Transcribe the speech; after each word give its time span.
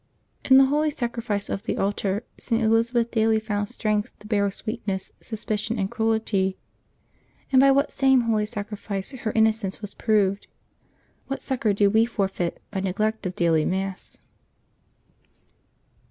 —In 0.49 0.57
the 0.57 0.65
Holy 0.65 0.89
Sacrifice 0.89 1.47
of 1.47 1.61
the 1.61 1.77
Altar 1.77 2.23
St. 2.39 2.59
Eliza 2.59 2.91
beth 2.91 3.11
daily 3.11 3.39
found 3.39 3.69
strength 3.69 4.09
to 4.17 4.25
bear 4.25 4.43
with 4.45 4.55
sweetness 4.55 5.11
suspicion 5.21 5.77
and 5.77 5.91
cruelty; 5.91 6.57
and 7.51 7.59
by 7.59 7.71
that 7.71 7.91
same 7.91 8.21
Holy 8.21 8.47
Sacrifice 8.47 9.11
her 9.11 9.33
inno 9.33 9.49
cence 9.53 9.79
was 9.79 9.93
proved. 9.93 10.47
What 11.27 11.39
succor 11.39 11.71
do 11.73 11.91
we 11.91 12.07
forfeit 12.07 12.59
by 12.71 12.79
neglect 12.79 13.27
of 13.27 13.35
daily 13.35 13.63
Mass 13.63 14.17